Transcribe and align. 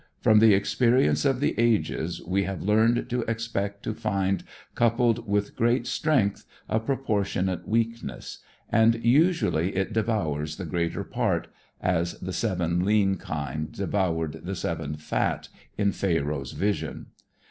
From 0.19 0.39
the 0.39 0.55
experience 0.55 1.25
of 1.25 1.39
the 1.41 1.53
ages 1.59 2.23
we 2.25 2.41
have 2.45 2.63
learned 2.63 3.07
to 3.11 3.21
expect 3.29 3.83
to 3.83 3.93
find, 3.93 4.43
coupled 4.73 5.27
with 5.27 5.55
great 5.55 5.85
strength, 5.85 6.43
a 6.67 6.79
proportionate 6.79 7.67
weakness, 7.67 8.39
and 8.71 8.95
usually 9.05 9.75
it 9.75 9.93
devours 9.93 10.55
the 10.55 10.65
greater 10.65 11.03
part, 11.03 11.49
as 11.79 12.15
the 12.19 12.33
seven 12.33 12.83
lean 12.83 13.19
kine 13.19 13.67
devoured 13.71 14.41
the 14.43 14.55
seven 14.55 14.95
fat 14.95 15.49
in 15.77 15.91
Pharaoh's 15.91 16.53
vision. 16.53 17.11